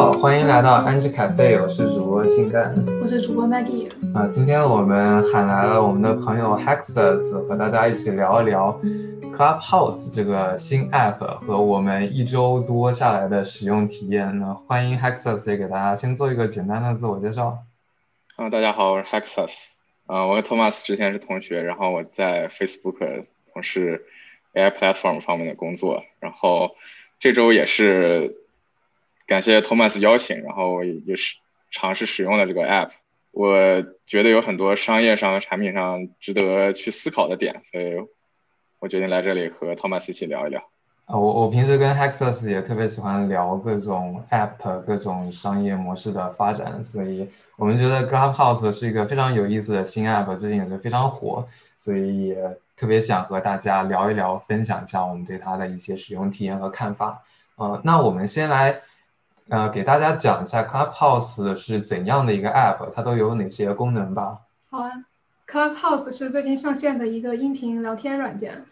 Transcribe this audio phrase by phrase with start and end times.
[0.00, 3.90] 好，欢迎来到安之咖啡，我是主播性感，我是主播 Maggie。
[4.14, 8.80] 啊，今天我们喊来了我们的朋友 Hexus，和大家一起聊一聊
[9.36, 14.56] Clubhouse 这个新 App 和我们一周多下来的使用体验呢。
[14.66, 17.58] 欢迎 Hexus 也给大家先做一个简单的自我介绍。
[18.36, 19.72] 啊，大家好，我是 Hexus。
[20.06, 24.06] 啊，我和 Thomas 之前是同学，然后我在 Facebook 从事
[24.54, 26.70] AI Platform 方面的工作，然后
[27.18, 28.39] 这周也是。
[29.30, 31.36] 感谢托马斯邀请，然后也是
[31.70, 32.88] 尝试使用了这个 app。
[33.30, 37.94] 我觉得有很多商业上和产品上值得去思考的点，所以
[38.80, 40.60] 我决定来这里和托马斯一起聊一聊。
[41.04, 51.46] 啊，我我平时跟 Hexus 也特别喜欢聊各种 app、各种商业模式的发展，所以我们觉得 Clubhouse 是一个非常有意思的新 app，最近也是非常火，
[51.78, 57.22] 所以也特别想和大家聊一聊，分享一下我们对它的一些使用体验和看法。
[57.54, 58.80] 呃，那我们先来。
[59.50, 64.38] 呃，给大家讲一下 Clubhouse 是怎样的一个 App，它都有哪些功能吧。
[64.70, 64.92] 好啊
[65.48, 68.64] ，Clubhouse 是最近上线的一个音频聊天软件，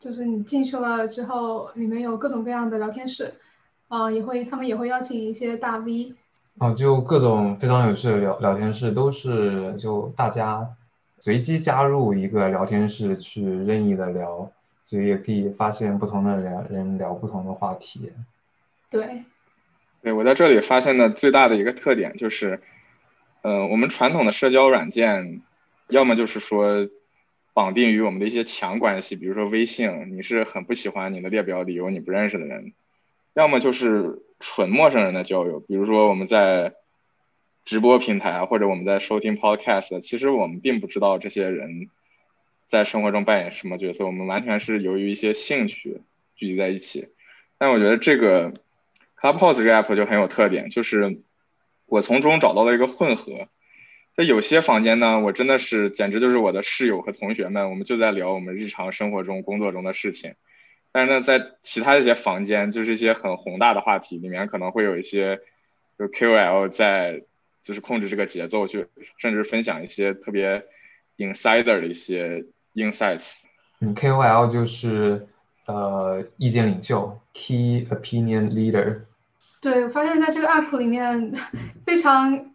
[0.00, 3.34] 就是你进去了之后，里面有各种各样的聊天室，
[3.88, 6.14] 啊，也会他们也会邀请一些大 V。
[6.58, 10.66] 哦，就各种非常有趣的聊聊天室，都是就大家
[11.18, 14.50] 随机加入一个聊天室去任意的聊，
[14.86, 18.10] 所以也可以发现不同的人人聊不同的话题。
[18.88, 19.24] 对。
[20.02, 22.60] 对我在这里发现的最大的一个特点就是，
[23.42, 25.42] 嗯，我们传统的社交软件，
[25.86, 26.88] 要么就是说
[27.52, 32.72] 绑定于我们的一些强关系，比如说微信，你是很不喜欢你的列表里有你不认识的人；
[33.34, 36.74] 要么就是纯陌生人的交友，比如说我们在
[37.64, 41.90] 直播平台，或者我们在收听 podcast，其实我们并不知道这些人
[42.66, 46.00] 在生活中扮演什么角色，我们完全是由于一些兴趣
[46.34, 47.10] 聚集在一起。
[47.56, 48.52] 但我觉得这个。
[49.22, 51.22] Clubhouse 这个 app 就很有特点，就是
[51.86, 53.46] 我从中找到了一个混合。
[54.16, 60.34] 在有些房间呢，我真的是简直就是我的室友和同学们，我们就在聊我们日常生活中、工作中的事情。
[60.90, 65.40] 但是呢，在其他一些房间，就是一些很宏大的话题，里面可能会有一些
[65.96, 67.22] 就 KOL 在
[67.62, 70.66] 就是控制这个节奏，去甚至分享一些特别
[71.16, 72.44] insider 的一些
[72.74, 73.44] insights。
[73.78, 75.28] 嗯，KOL 就是
[75.64, 79.02] 呃意见领袖，key opinion leader。
[79.62, 81.32] 对，我发现在这个 app 里面
[81.86, 82.46] 非常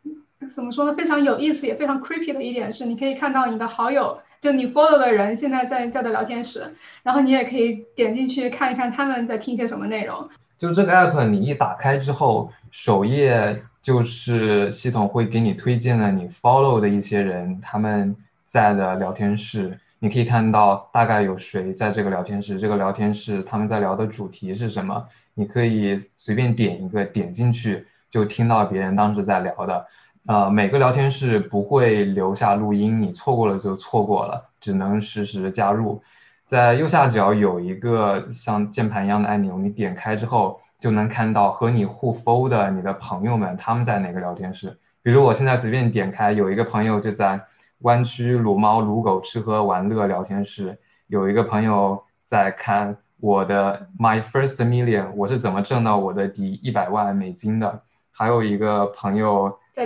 [0.53, 0.94] 怎么说呢？
[0.94, 10.28] 非常有意思也非常 creepy 的一点是，你可以看到你的好友，就你 follow 的人现在在在的聊天室，然后你也可以点进去看一看他们在听些什么内容。
[10.59, 18.17] 就这个 app 你一打开之后，首页就是系统会给你推荐了你 follow 的一些人他们
[18.50, 25.07] 在的聊天室，你可以看到大概有谁在这个聊天室，这个聊天室他们在聊的主题是什么。
[25.37, 29.85] 你可以随便点一个，点进去就听到别人当时在聊的。
[30.25, 36.01] 呃，每个聊天室不会留下录音，你错过了就错过了，只能实时加入。
[36.47, 44.79] 在右下角有一个像键盘一样的按钮，你点开之后就能看到和你互 foul 的你的朋友们他们在哪个聊天室。
[45.03, 47.39] 比如我现在随便点开，有一个朋友就在
[47.81, 52.97] 弯曲撸猫撸狗吃喝玩乐聊天室，有一个朋友在看。
[53.19, 57.81] 我的 My First Million，我是怎么挣到我的第一百万美金的？
[58.11, 59.85] 还有一个朋友在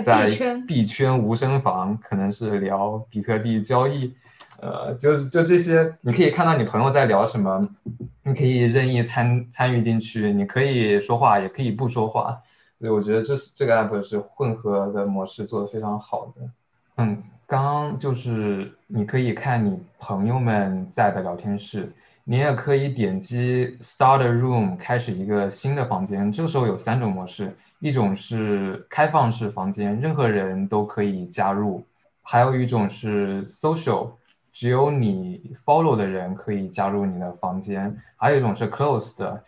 [0.66, 4.14] 币圈无声房，可能是聊比特币交易，
[4.60, 7.68] 呃，就就这些，你可以看到你朋友在聊什么，
[8.22, 12.38] 你可以任意参参与进去，你可以说话，也可以不说话，
[12.78, 16.42] 所以我觉得这是这个 app 是混合的模式做的非常好的。
[16.96, 21.90] 嗯，刚刚就是你可以看你朋友们在的聊天室。
[22.24, 26.30] 你也可以点击 Start a Room 开始一个新的房间。
[26.32, 31.82] 这个时候有三种模式，一种是开放式房间，任何人都可以加入；
[32.22, 34.10] 还有一种是 Social，
[34.52, 39.40] 只有你 Follow 的人可以加入你的房间；还有一种是 Closed，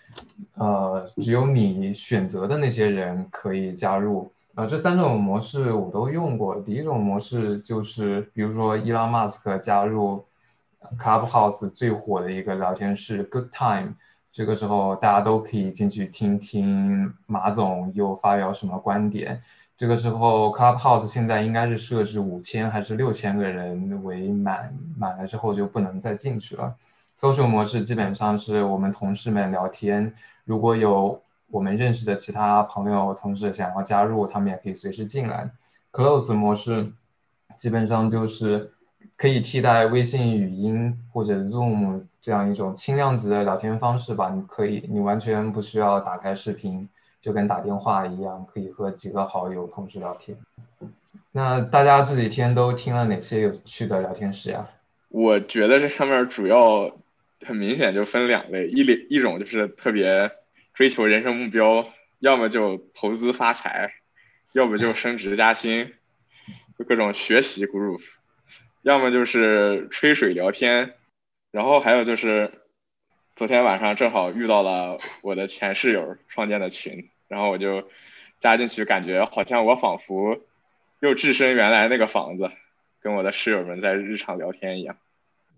[0.56, 4.32] 呃，只有你选择的那些人可以加入。
[4.56, 6.56] 呃，这三种模式我都用过。
[6.56, 10.24] 第一种模式就是，比如说伊朗马斯克加入。
[10.98, 13.94] Clubhouse 最火的一个聊天室 Good Time，
[14.30, 19.42] 这个时候大家都可以进去听听马总又发表什么观点。
[19.76, 26.76] 这个时候 Clubhouse 现在应该是设置五千还是六千个人为满，满了之后就不能再进去了。
[27.18, 30.14] Social 模式基本上是我们同事们聊天，
[30.44, 35.50] 如果有我们认识的其他朋友同事想要加入，他们也可以随时进来。
[35.92, 36.92] Close 模式
[37.58, 38.70] 基本上就是。
[39.16, 44.30] 可以替代微信语音或者 Zoom 这样一种轻量级的聊天方式吧。
[44.34, 46.88] 你可以，你完全不需要打开视频，
[47.20, 50.36] 就跟打电话一样，可以和几个好友同时聊天。
[51.32, 54.68] 那大家这几天都听了哪些有趣的聊天室呀？
[55.08, 56.96] 我觉得这上面主要
[57.46, 60.32] 很明显就分两类，一类一种就是特别
[60.74, 61.86] 追求人生目标，
[62.18, 63.92] 要么就投资发财，
[64.52, 65.92] 要不就升职加薪，
[66.78, 68.00] 就各种学习 group，
[68.84, 70.92] 要么就是吹水聊天，
[71.50, 72.52] 然后还有就是
[73.34, 77.08] 昨天晚上正好遇到了我的前室友创建的群。
[77.26, 77.88] 然后我就
[78.38, 80.38] 加进去，感觉好像我仿佛
[81.00, 82.50] 又置身原来那个房子，
[83.00, 84.96] 跟我的室友们在日常聊天一样。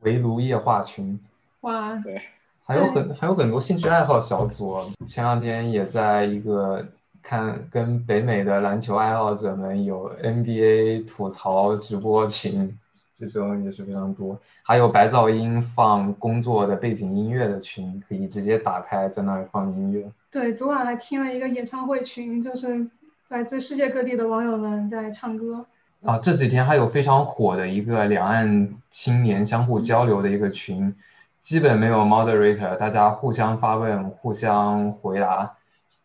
[0.02, 1.18] 围炉夜话群，
[1.62, 2.22] 哇，对，
[2.64, 4.80] 还有很还有很多兴趣爱好小组。
[5.08, 6.86] 前两天也在一个
[7.24, 12.78] 看跟北美的篮球爱好者们有 NBA 吐槽直播群，
[13.18, 14.38] 这种也是非常多。
[14.62, 20.10] 还有白噪音放工作的背景音乐的群，可以直接打开在那里放音乐。
[20.30, 22.88] 对，昨晚还听了一个演唱会群，就是
[23.28, 25.64] 来自世界各地的网友们在唱歌。
[26.04, 30.94] 啊，这几天还有非常火的一个两岸青年相互交流的一个群，
[31.42, 35.56] 基本没有 moderator，大家互相发问、互相回答，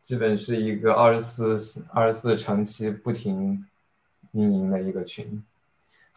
[0.04, 3.66] 基本是一个二十四二十四乘七不停
[4.32, 5.44] 运营的一个群。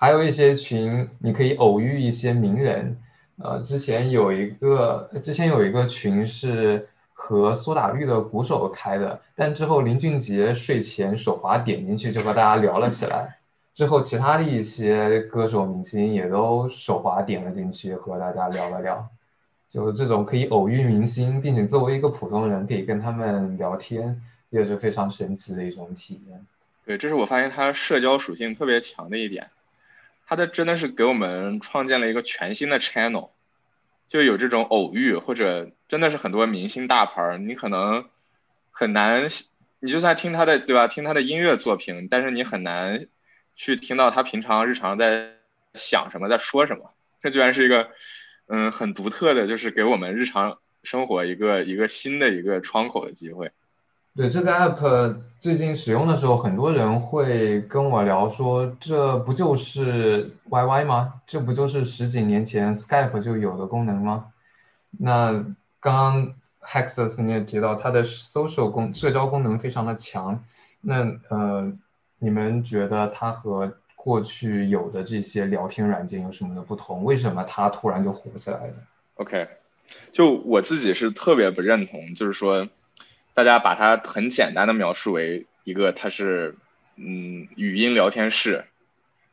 [0.05, 2.99] 还有一些群，你可以偶遇一些名人。
[3.39, 6.89] 呃，之前有一个，之前有一个群是。
[7.17, 13.39] 和苏打绿的鼓手开的，但之后林俊杰睡前手滑点进去就和大家聊了起来，
[13.75, 19.09] 之后其他的一些歌手明星也都手滑点了进去和大家聊了聊，
[19.71, 24.21] 就这种可以偶遇明星，并且作为一个普通人可以跟他们聊天，
[24.51, 26.45] 也是非常神奇的一种体验。
[26.85, 29.49] 对，这是我发现它社交属性特别强的一点，
[30.27, 33.31] 它的真的是给我们创建了一个全新的 channel。
[34.07, 38.05] 就有这种偶遇，或者真的是很多明星大牌，你可能
[38.71, 39.29] 很难，
[39.81, 40.87] 你就算听他的，对吧？
[40.87, 43.07] 听他的音乐作品，但是你很难
[43.57, 45.33] 去听到他平常日常在
[45.75, 46.93] 想什么，在说什么。
[47.23, 47.89] 这居然是一个，
[48.47, 53.51] 嗯，很独特的，就是给我们日常生活一个一个新的一个窗口的机会。
[54.17, 61.15] 对这个 app 最近使用的时候，很多人会跟我聊说，这不就是 YY 吗？
[61.27, 64.27] 这不就是十几年前 Skype 就有的功能吗？
[64.93, 65.45] 那
[65.81, 70.45] 刚刚 Hexus 你也提到，它的 social 功社交功能非常的强。
[70.81, 71.73] 那呃，
[72.21, 77.03] 你们觉得它和过去有的这些聊天软件有什么的不同？
[77.05, 78.75] 为什么它突然就火起来了
[79.17, 79.49] ？OK，
[80.13, 82.69] 就我自己是特别不认同，就是说。
[83.35, 86.57] 大家把它很简单的描述为一个，它是
[86.97, 88.65] 嗯语音聊天室。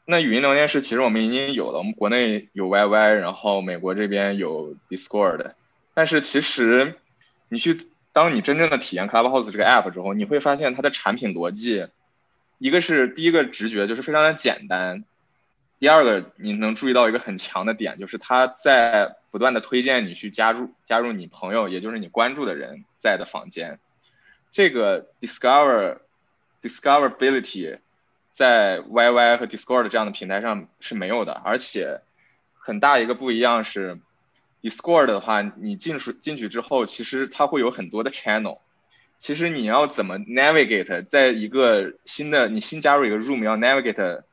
[0.06, 5.54] 那语音聊天室其实我们已经有了，我们国内有 YY，然后美国这边有 Discord。
[5.94, 6.96] 但是其实
[7.48, 7.78] 你去
[8.12, 11.88] 当你真正的体验 Clubhouse 这个 app 之后，你会发现它的产品逻辑，
[12.58, 15.06] 一个是第一个直觉就是非常的简单，
[15.80, 23.80] 第二个你能注意到一个很强的点，就是它在不断的推荐你去加入加入你朋友，也就是你关注的人在的房间。
[24.52, 26.00] 这个 discover
[26.62, 27.80] discoverability
[28.34, 32.02] 在 YY 和 Discord 这样的平台上是没有的，而且
[32.54, 34.00] 很大一个不一样是
[34.62, 38.60] Discord 的话，你进去进去之后，其实它会有很多的 channel，
[39.18, 44.24] 其实你要怎么 navigate 在一个新的你新加入一个 room 要 navigate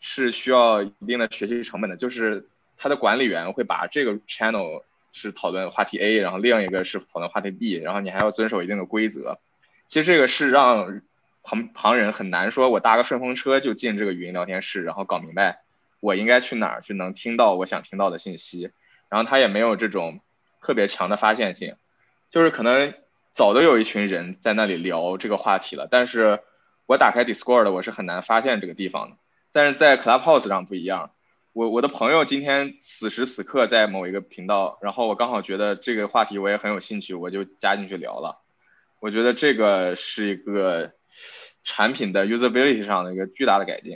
[0.00, 2.46] 是需要一定的学习成本的，就是
[2.78, 9.38] 它的管理员会把这个 channel 是讨论话题 A，然后另一个是讨论话题 B，然后你还要遵守一定的规则。
[9.86, 11.02] 其实这个是让
[11.42, 15.60] 旁旁人很难说，我搭个顺风车就进这个语音聊天室，然后搞明白
[16.00, 18.70] 我应该去哪儿，去能听到我想听到的信息。
[19.08, 20.20] 然后他也没有这种
[20.60, 21.76] 特别强的发现性，
[22.30, 22.92] 就是可能
[23.32, 26.40] 早都有一群人在那里聊这个话题了，但是
[26.86, 29.16] 我打开 Discord 我是很难发现这个地方的。
[29.52, 31.12] 但是在 Clubhouse 上不一样，
[31.52, 38.42] 我我的朋友今天此时此刻在某一个频道，然后我刚好觉得这个话题我也很有兴趣，我就加进去聊了。
[39.00, 40.92] 我觉得这个是一个
[41.64, 43.92] 产品的 usability 上的一个巨大的改进。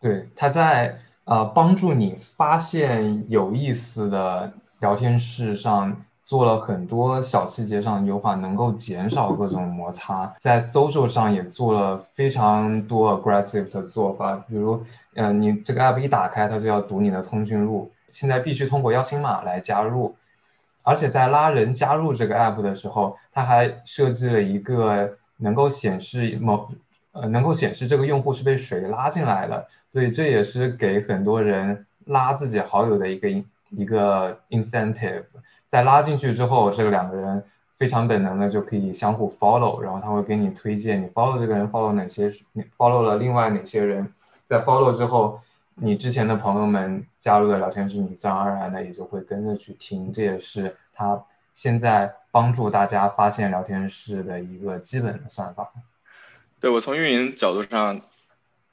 [0.00, 10.34] 对，它在呃帮助你发现有意思的聊天室上做了很多小细节上的优化，能够减少各种摩擦。
[10.38, 20.16] 在 social 上也做了非常多 aggressive 的做法，比如，嗯，你这个 app 一打开，它就要读你的通讯录，现在必须通过邀请码来加入。
[20.82, 26.68] 而且在拉人加入这个 app 的时候，它还设计了一个能够显示某
[27.12, 33.28] 呃能够显示这个用户是被谁拉进来的，所以这也是给很多人拉自己好友的一个
[33.70, 35.24] 一个 incentive。
[35.70, 37.44] 在拉进去之后，这个两个人
[37.78, 44.12] 非常本能的就可以相互 follow，然后他会给你推荐你 follow 这个人 follow 哪些，你 follow 了另外哪些人，
[44.48, 45.40] 在 follow 之后，
[45.82, 55.72] 你之前的朋友们加入的聊天室，你自然而然的也就会跟着去听，这也是他现在帮助大家发现聊天室的一个基本的算法。
[56.60, 58.02] 对我从运营角度上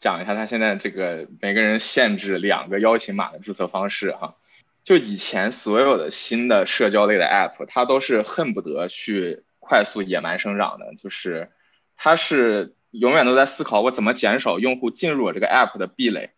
[0.01, 4.35] 讲一下，他现在这个每个人限制两个邀请码的注册方式哈。
[4.83, 11.51] 就以前所有的新的社交类的 App，它都是恨不得去快速野蛮生长的，就是
[11.95, 16.31] 它是永远都在思考我怎么减少用户进入我这个 App 的壁垒，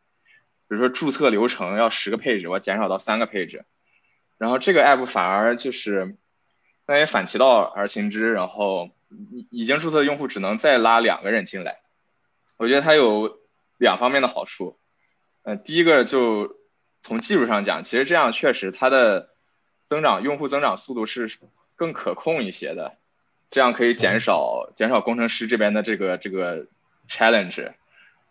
[0.69, 3.65] 比如说注册流程要十个配置，我减少到三个配置，
[4.37, 6.15] 然后这个 App 反而就是
[6.87, 11.79] 那也反其道而行之，然后已已经注册的用户只能再拉两个人进来，
[12.55, 13.37] 我觉得它有
[13.77, 14.79] 两方面的好处，
[15.43, 16.57] 呃，第一个就。
[17.01, 19.29] 从技术上讲，其实这样确实它的
[19.85, 21.31] 增长用户增长速度是
[21.77, 22.97] 更可控一些的，
[23.49, 26.67] 这样可以减少减少工程师这边的这个这个
[27.07, 27.71] challenge。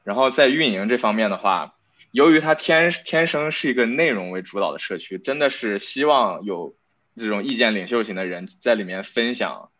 [0.04, 1.76] 然后在运营这方面的话，
[2.10, 6.74] 由于它天天生是一个内容为主导的社区，真的是希望有
[7.16, 9.70] 这种意见领袖型的人在里面分享，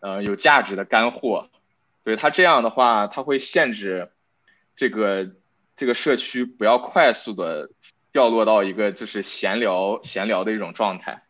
[0.00, 1.50] 呃有价值的干货。
[2.04, 4.10] 对它这样的话，它会限制
[4.76, 5.30] 这个
[5.76, 7.70] 这个社区不要快速的。
[8.14, 11.24] 掉落到一个就是闲聊闲聊的一种状态，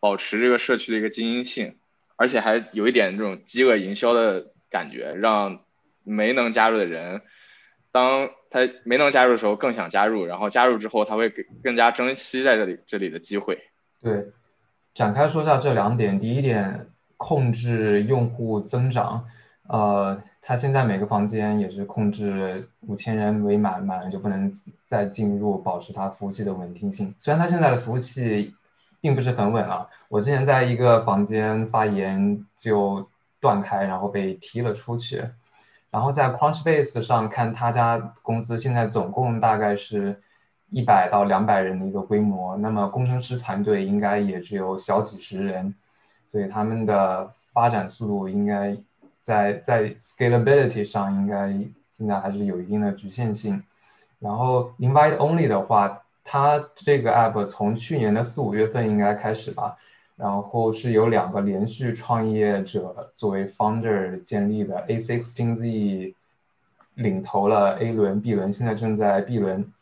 [0.00, 1.76] 保持这个社区的一个精英性，
[2.16, 5.62] 而且还有一点这种饥饿营销的感觉，让
[6.04, 7.20] 没能加入的人，
[7.90, 13.58] 当他没能加入的时候更想加入，然后加入之后他会更更加珍惜在这里这里的机会。
[14.02, 14.26] 对，
[14.94, 19.26] 展开说下这两点，第一点，控制用户增长，
[19.66, 20.22] 呃。
[20.44, 24.52] 他现在每个房间也是控制五千人为满，满了就不能
[24.88, 27.14] 再进入，保持它服务器的稳定性。
[27.20, 28.52] 虽然它现在的服务器
[29.00, 33.08] 并不是很稳啊，我之前在一个房间发言就
[33.40, 35.22] 断开，然后被踢了出去。
[35.92, 40.20] 然后在 Crunchbase 上看，他家公司现在总共大概是
[40.70, 45.72] 一百到两百人的一个规模，那么工程师团队应该也只有小几十人，
[46.32, 48.76] 所以他们的发展速度应该。
[49.24, 51.48] 在在 scalability 上应该
[51.96, 53.62] 现在还是有一定的局限性。
[54.18, 59.76] 然后 invite only 的话，它这个 app 从去年的四五月份应该开始吧，
[60.16, 66.14] 然后是有两个连续创业者作为 founder 建立的，A16Z
[66.94, 69.72] 领投了 A 轮、B 轮，现在正在 B 轮。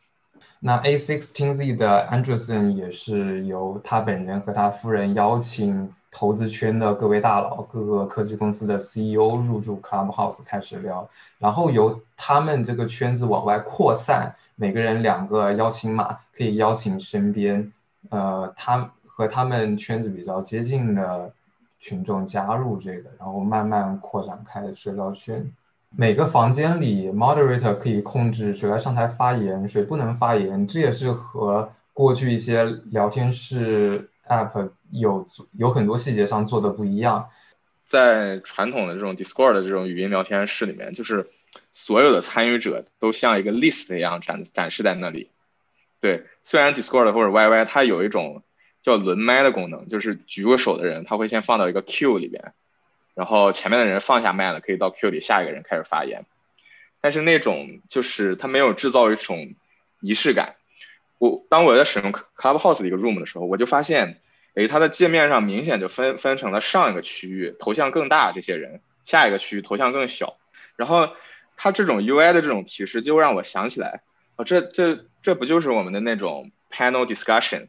[0.61, 5.95] 那 A16Z 的 Anderson 也是由他本人和他夫人邀请。
[6.13, 11.09] 投资圈的各位大佬、各个科技公司的 CEO 入驻 Clubhouse 开始聊，
[11.39, 17.73] 然后由他们这个圈子往外扩散，每个人两个邀请码，可以邀请身边，
[18.09, 18.91] 呃，他
[19.21, 21.31] 和他们圈子比较接近的
[21.79, 25.53] 群众加入这个，然后慢慢扩展开的社交圈。
[25.95, 34.09] 每个房间里 Moderator 可以控制谁来上台发言，谁不能发言，这也是和过去一些聊天室。
[34.27, 37.29] App 有有很多细节上做的不一样，
[37.89, 41.27] 在传统的这种 Discord 的这种语音聊天室里面，就是
[41.73, 45.29] 所有的参与者都像一个 list 一样展展示在那里。
[46.01, 48.43] 对，虽然 Discord 或者 YY 它有一种
[48.83, 52.53] 叫轮麦的功能，就是举过手的人他会先放到一个 Q 里边，
[53.15, 56.25] 然后前面的人放下麦了，可以到 Q 里下一个人开始发言。
[57.01, 59.55] 但是那种就是它没有制造一种
[60.01, 60.57] 仪式感。
[61.19, 64.21] 我当我在使用 Clubhouse 的一个 room 的时候，我就发现，
[64.55, 70.39] 诶，它的界面上明显就分分成了上一个区域头像更大这些人，下一个区域头像更小。
[70.77, 71.11] 然后
[71.57, 74.01] 它这种 UI 的这种提示，就让我想起来，
[74.37, 77.69] 哦，这这这不就是我们的那种 panel discussion？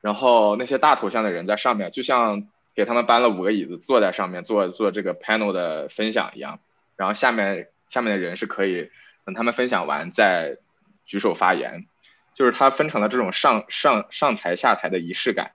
[0.00, 6.60] 然后那些大头像的人在上面，就像给他们搬了五个椅子坐在上面做做这个 panel 的分享一样。
[6.96, 8.90] 然后下面下面的人是可以
[9.24, 10.56] 等他们分享完再
[11.04, 11.86] 举手发言。
[12.32, 15.50] 就是它分成了这种上上上台下台的仪式感，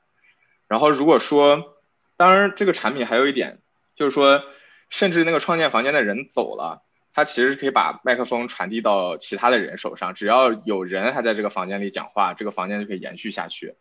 [0.67, 1.73] 然后如果说，
[2.17, 3.59] 当然这个产品还有一点，
[3.95, 4.43] 就是说，
[4.89, 6.83] 甚至那个创建房间的人走了，
[7.13, 13.75] 他其实可以把麦克风传递到其他的人手上，只要有人还在这个房间里讲话，这个房间就可以延续下去。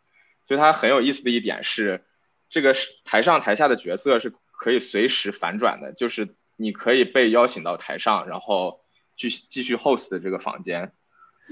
[0.47, 2.03] 所以它很有意思的一点是，
[2.49, 2.75] 这个
[3.05, 8.81] 台上台下的角色是可以随时反转的，就是你可以被邀请到台上，然后
[9.17, 10.93] 继继续 host 这个房间。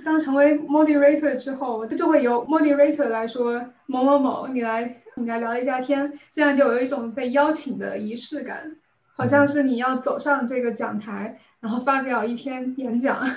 [0.05, 8.77] 当成为 moderator 之后，就会由 moderator 来说某某某，你来你来聊一下天，这样就有一种被邀请的仪式感，
[9.15, 13.29] 好像是你要走上这个讲台，然后发表一篇演讲。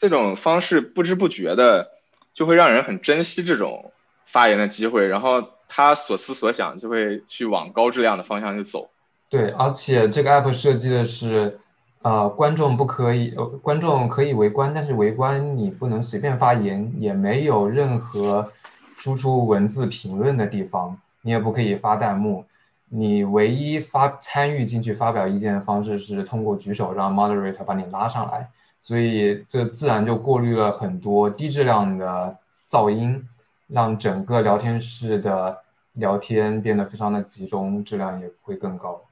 [0.00, 1.92] 这种方式不知不觉的
[2.34, 3.92] 就会让人很珍惜这种
[4.26, 8.90] 发言的机会，然后他所思所想就会去往高质量的方向去走。
[9.28, 11.58] 对，而且这个 app 设计的是，
[12.02, 13.30] 呃，观众不可以，
[13.62, 18.52] 观众可以围观，但是围观你不能随便发言，也没有任何
[18.96, 22.44] 输出文字评论的地方，你也不可以发弹幕。
[22.90, 28.50] 你唯一发参与进去发表意见的方式是通过举手让 moderator 把你拉上来，
[28.80, 32.36] 所以这自然就过滤了很多低质量的
[32.70, 33.26] 噪音，
[33.74, 35.58] 让整个聊天室的
[35.94, 39.04] 聊天变得非常的集中，质量也会更高。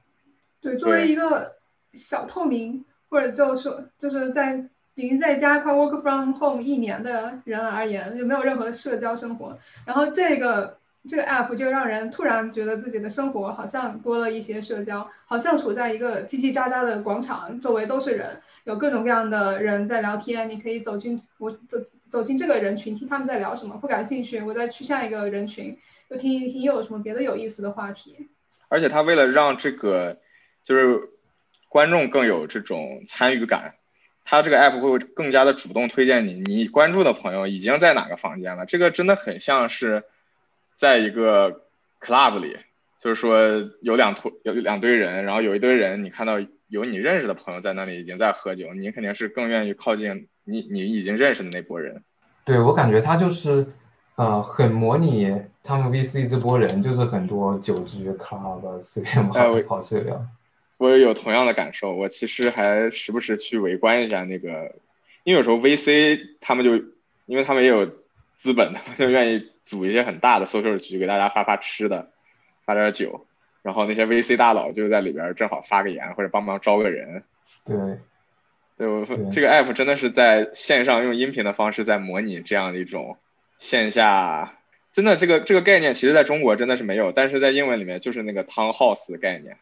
[0.61, 1.57] 对，作为一个
[1.91, 4.55] 小透明或者就说就是在
[4.95, 10.77] 已经在家快 work from home 一年的人而言，就没有任何社交生活，然后这个。
[11.05, 20.49] 这个 app 就让人突然觉得自己的生活好像多了一些社交，好像处在一个叽叽喳喳的广场，周围都是人，有各种各样的人在聊天。
[20.49, 21.79] 你可以走进我走
[22.09, 23.77] 走进这个人群，听他们在聊什么。
[23.77, 25.77] 不感兴趣，我再去下一个人群，
[26.09, 28.29] 又听一听又有什么别的有意思的话题。
[28.69, 30.17] 而且他为了让这个
[30.65, 31.09] 就是
[31.69, 33.75] 观众更有这种参与感，
[34.25, 38.65] 他这个 app 会更加的主动推荐你，你关注的朋友已经在哪个房间了。
[38.65, 40.03] 这个真的很像是。
[40.75, 41.61] 在一个
[42.01, 42.57] club 里，
[42.99, 46.39] 就是说有两坨有两堆人，然后有一堆人，你看到
[46.73, 52.03] 有你认识的朋友在那里已经在喝酒，你肯定是更愿意靠近你你已经认识的那波人。
[52.45, 53.67] 对我感觉他就是
[54.15, 55.31] 呃很模拟
[55.63, 60.25] 他们 VC 这波人，就是很多酒局 club 随便跑跑去聊。
[60.77, 64.73] 我也有同样的感受，我其实还时不时去围观一下那个，
[65.23, 66.75] 因为有时候 VC 他们就
[67.27, 67.85] 因为他们也有
[68.37, 69.49] 资本，他们就愿意。
[69.63, 72.09] 组一些很大的 social 局，给大家发发吃的，
[72.65, 73.25] 发点酒，
[73.63, 77.23] 然后那些 VC 大佬就在里边正好发个言或者帮忙招个人。
[77.65, 77.75] 对，
[78.77, 83.17] 对我这个 app 真的是在线上用音频的方式在模拟这样的一种
[83.57, 84.59] 线下，
[84.91, 89.57] 真的这个这个概念其实在中国真的是没有，但是在英文里面就是那个 town house 的概念，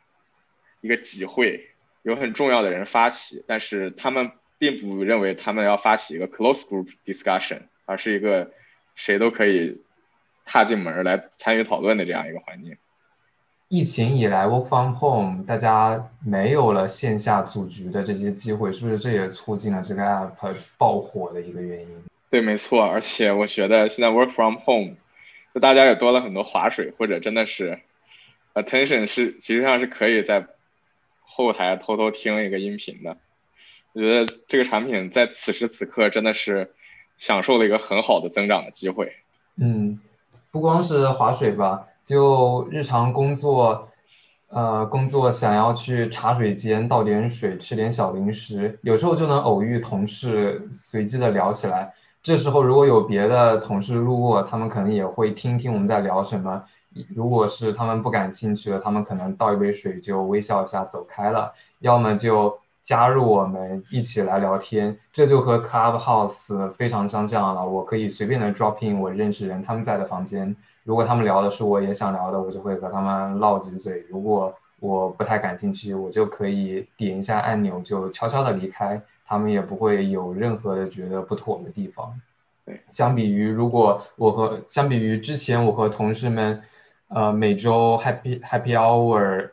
[0.82, 1.70] 一个集会，
[2.02, 8.52] 有很重要的人发起，但是他们并不认为他们要发起一个 close group discussion，而是一个
[8.96, 9.82] 谁都可以。
[10.44, 12.76] 踏进门来参与讨论的这样一个环境。
[13.74, 21.88] 疫情以来，work from home，大家没有了线下组局的这些机会，是不是这也促进了这个 app 爆火的一个原因？
[22.30, 22.84] 对，没错。
[22.84, 24.96] 而且我觉得现在 work from home，
[25.54, 27.80] 就大家也多了很多划水，或者真的是
[28.54, 30.48] attention 是其实上是可以在
[31.24, 33.16] 后台偷偷听一个音频的。
[33.94, 36.74] 我觉得这个产品在此时此刻真的是
[37.18, 39.14] 享受了一个很好的增长的机会。
[39.56, 40.02] 嗯。
[40.52, 43.90] 不光是划水吧，就日常工作，
[44.50, 51.94] 呃，工作想要去茶水间倒点水，吃点小零食，有时候就能偶遇同事，随机的聊起来。
[52.24, 56.64] 这时候如果有别的同事路过，他们可能也会听听我们在聊什么。
[57.16, 62.60] 如果是他们不感兴趣的，他们可能倒一杯水就微笑一下走开了，要么就。
[62.84, 67.64] 加入我们一起来聊天，这就和 Clubhouse 非常相像了。
[67.64, 74.06] 我可以随便的 drop in 我认识人他们在的房间，如果他们聊的是我也想聊的，我就会和他们唠几嘴。
[74.10, 82.20] 如果我不太感兴趣，我就可以点一下按钮就悄悄的离开，他们也不会有任何的觉得不妥的地方。
[82.66, 86.62] 对，相比于如果我和相比于之前我和同事们，
[87.10, 89.50] 呃，每周 happy happy hour。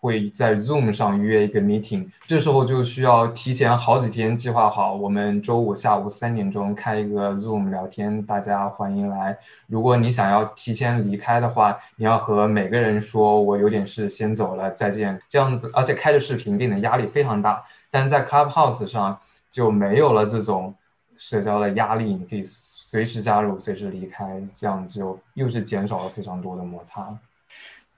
[0.00, 4.94] 会在 Zoom 上约一个 meeting，这时候就需要提前好几天计划好。
[4.94, 9.38] 我们周五下午三点钟开一个 Zoom 聊天，大家欢迎来。
[9.66, 15.20] 如果你想要提前离开的话，你要和每个人说，我有点事先走了，再见。
[15.28, 17.64] 这样子，而且开着视频给你的压力非常大。
[17.90, 20.74] 但是在 Clubhouse 上就没有了这种
[21.18, 27.18] 社交的压力，你可以随时加入，随时离开，这样就又是减少了非常多的摩擦。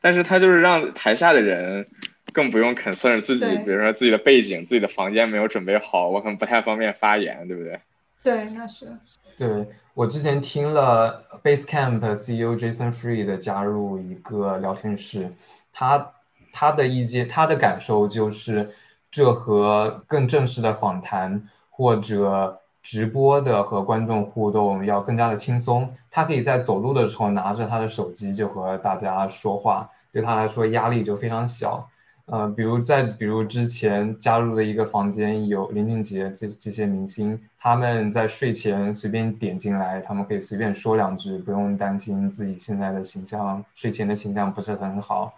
[0.03, 1.87] 但是他就是让台下的人
[2.35, 7.81] 更不用 concern 自己，比如说自己的背景、自己的房间没有准备好，我可能不太方便发言，对不对？
[8.23, 8.99] 对，那是。
[9.38, 15.33] 对我之前听了 Basecamp CEO Jason Free 的加入一个聊天室，
[15.73, 16.12] 他
[16.53, 18.73] 他的意见、他的感受就是，
[19.11, 22.59] 这和更正式的访谈或者。
[22.83, 31.88] 直播的和观众互动要更加的轻松，他可以在走路的时候拿着他的手机就和大家说话，对他来说压力就非常小。
[32.27, 45.35] 呃，比如在比如之前加入的一个房间有林俊杰这这些明星，他们在睡前随便点进来，他们可以随便说两句，不用担心自己现在的形象睡前的形象不是很好，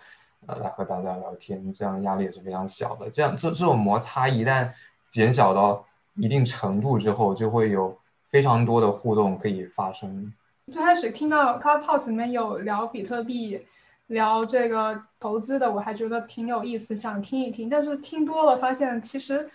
[0.46, 3.11] 呃，来和大家聊天，这样压力也是非常小的。
[3.11, 4.70] 这样这这种摩擦一旦
[5.11, 5.85] 减小到。
[6.16, 7.98] 一定程度之后，就会有
[8.31, 10.33] 非常多的互动可以发生。
[10.72, 13.61] 最开始听到 Clubhouse 里面有聊比特币
[14.07, 17.68] 聊这个投资的，我还觉得挺有意思，想听一听。
[17.68, 19.50] 但是听多了发现，其实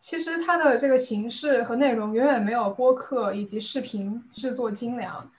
[0.00, 5.30] 其实它的这个形式和内容远远没有播客以及视频制作精良。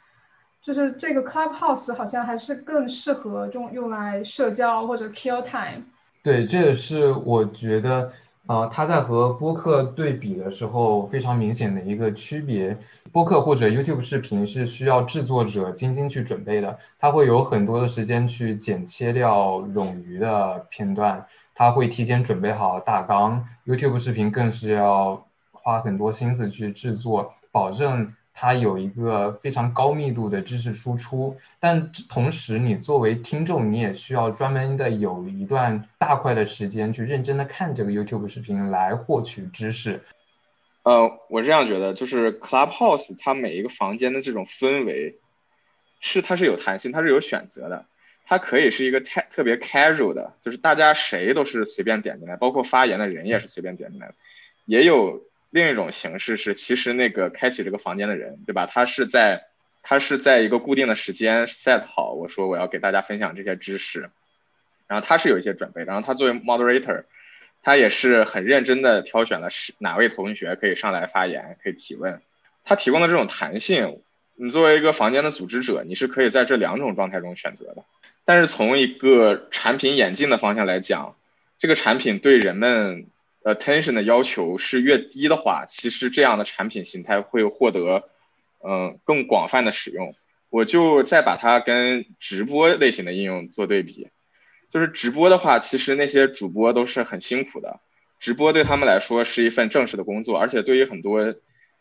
[0.61, 5.83] 就是这个 Clubhouse 好像还是更适合用用来社交或者 kill time。
[6.23, 8.13] 对，这也是我觉得。
[8.47, 12.77] 呃，它在和播客对比的时候，非常明显的一个区别。
[13.11, 21.25] 播客或者 YouTube 视频是需要制作者精心去准备的，他会有很多的时间去剪切掉冗余的片段，
[21.55, 23.47] 他会提前准备好大纲。
[23.65, 28.13] YouTube 视频更是要花很多心思去制作，保证。
[28.33, 40.01] 它有一个非常高密度的知识输出，但同时你作为听众，你也需要专门的有一段大块的时间去认真的看这个 YouTube 视频来获取知识。
[40.83, 45.19] 呃，我这样觉得，就是 Clubhouse 它每一个房间的这种氛围，
[45.99, 47.85] 是它是有弹性，它是有选择的，
[48.25, 54.15] 它可以是一个太特别 casual 的，就是大家谁都是随便点进来，包括发言的人也是随便点进来的，
[54.65, 55.21] 也有。
[55.51, 58.67] 另一种形式是，其实那个开启这个房间的人，对吧？
[58.67, 59.43] 他是在
[59.83, 64.09] 他是在一个固定的时间 set 好，我说我要给大家分享这些知识，
[64.87, 67.03] 然后他是有一些准备，然后他作为 moderator，
[67.63, 72.21] 他也是很认真的挑选了是哪位同学可以上来发言，可以提问。
[72.63, 73.99] 他提供的这种弹性，
[74.35, 77.83] 你作为一个房间的组织者，你是可以在这两种状态中选择的。
[78.23, 81.17] 但是从一个产品演进的方向来讲，
[81.59, 83.07] 这个产品对人们。
[83.43, 88.09] Attention 的要求是越低的话，其实这样的产品形态会获得，
[88.63, 90.15] 嗯，更广泛的使用。
[90.49, 94.09] 我就再把它跟直播类型的应用做对比，
[94.69, 97.79] 就是直播的话，其实那些主播都是很辛苦的，
[98.19, 101.33] 直播对他们来说是一份正式的工作，而且对于很多，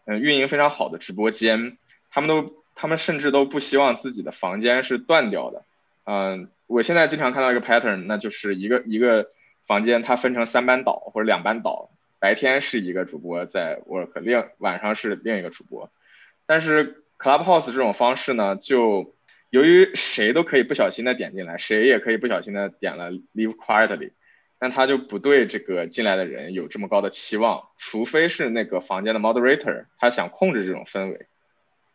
[0.06, 1.76] 嗯，运营非常好的直播间，
[2.10, 5.64] 他们都，他们甚至都不希望自己的房间是断掉的。
[6.04, 9.28] 嗯，我现在经常看到一个 pattern，那就是一个一个。
[9.70, 15.92] 房间它分成三班倒或者两班倒，白天是一个主播在 work，另晚上是另一个主播。
[16.44, 19.14] 但是 Clubhouse 这种方式呢，就
[19.48, 24.10] 由于谁都可以不小心的点进来，谁也可以不小心的点了 leave quietly，
[24.58, 31.28] 那他就不对这个进来的人有这么高的期望，除非是那个房间的 moderator 他想控制这种氛围。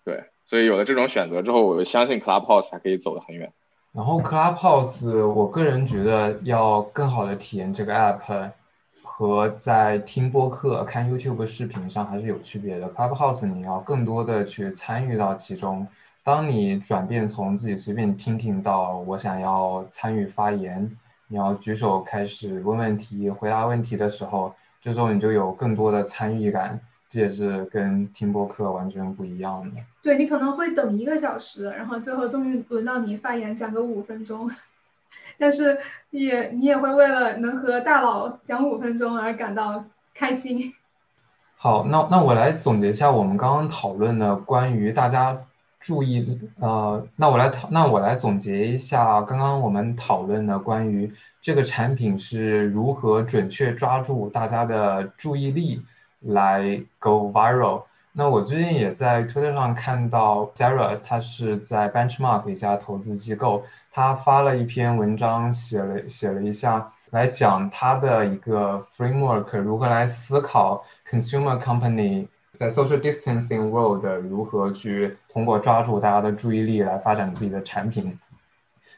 [0.05, 3.51] 对，所以有了这种选择之后，我相信 Clubhouse 还可以走得很远。
[3.95, 8.51] 然后 Clubhouse，我个人觉得要更好的体验这个 app，
[9.01, 12.91] 和在听播客、看 YouTube 视频上还是有区别的。
[12.91, 15.87] Clubhouse 你要更多的去参与到其中，
[16.25, 20.97] 当你转变从自己随便听听到我想要参与发言，
[21.29, 26.81] 你要举手开始问问题、回答问题的时候，这时候你就有更多的参与感。
[27.09, 29.81] 这也是跟听播客完全不一样的。
[30.01, 34.51] 对你可能会等一个小时，然后最后终于轮到你发言，讲个五分钟。
[35.37, 35.77] 但是
[36.11, 40.73] 也你也会为了能和大佬讲五分钟而感到开心。
[41.57, 45.37] 好，那那我来总结一下我们刚刚讨论的关于大家
[45.79, 55.81] 注意呃，那我来讨那我来总结一下刚刚我们讨论的关于这个产品是如何准确抓住大家的注意力。
[56.25, 57.83] 来 go viral。
[58.17, 78.17] 那我最近也在推特上看到 Sarah，他是在 Benchmark 一家投资机构，他发了一篇文章，写了写了一下，来讲他的一个 framework 如何来思考 consumer company 在 social distancing world 如何去通过抓住大家的注意力来发展自己的产品。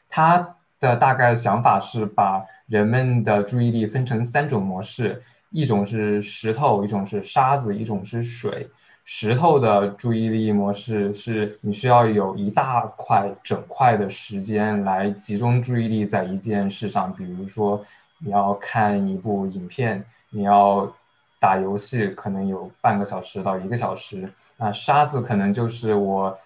[0.08, 5.24] 他的大概想法是把人们的注意力分成三种模式。
[5.50, 8.68] 一种是石头，一种是沙子，一种是水。
[9.04, 17.84] 石头的注意力模式是你需要有一大块整块的时间来集中注意力在一件事上，比如说
[18.18, 20.92] 你要看一部影片，你要
[21.40, 24.32] 打游戏，可能有半个小时到一个小时。
[24.56, 26.38] 那沙子可能就是我。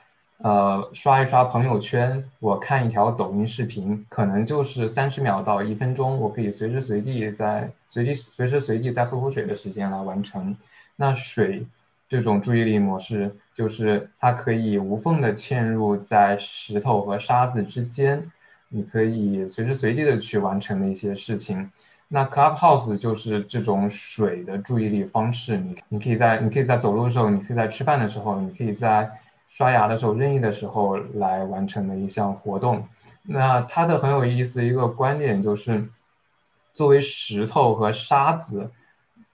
[0.43, 10.57] 呃，刷一刷朋友圈，我看一条抖音视频，可能就是三十秒到一分钟，我可以随时随地在随地随时随地在喝口水的时间来完成。
[10.97, 11.65] 那水
[12.09, 18.33] 这种注意力模式，就是它可以无缝的嵌入在石头和沙子之间，
[18.69, 21.71] 你可以随时随地的去完成的一些事情。
[22.09, 29.09] 那 Clubhouse 就是这种水的注意力方式，你你可以在你可以在走路的时候，你可以在吃饭的时候，你可以在。
[29.55, 32.89] 刷牙的时候，任意的时候来完成的一项活动。
[33.23, 35.91] 那它的很有意思一个观点就是，
[36.73, 38.71] 作为石头和沙子，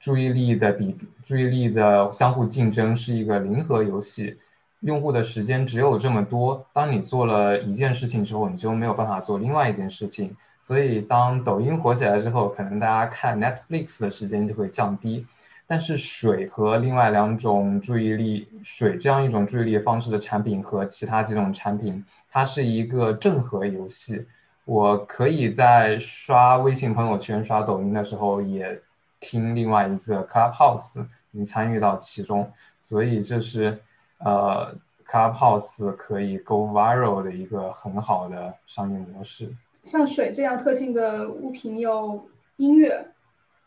[0.00, 4.38] 注意力的比注意力的相互竞争是一个零和游戏。
[4.80, 10.36] 用户的时间只有这么多，当你做了一件事情之后，你就没有办法做另外一件事情。
[10.60, 15.26] 所以当抖音火起来之后，可能大家看 Netflix 的时间就会降低。
[15.70, 24.26] 但是水和另外两种注意力水这样一种注意力方式的产品和其他几种产品，它是一个正和游戏。
[24.64, 28.80] 我可以在刷微信朋友圈、刷抖音的时候，也
[29.20, 32.50] 听另外一个 Clubhouse，你参与到其中，
[32.80, 33.78] 所以这是
[34.20, 34.74] 呃
[35.06, 39.54] Clubhouse 可以 go viral 的一个很好的商业模式。
[39.84, 42.26] 像水这样特性的物品有
[42.56, 43.06] 音乐。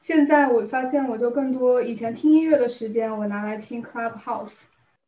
[0.02, 4.62] 现在我发现，我就更多以前听音乐的时间，我拿来听 Clubhouse。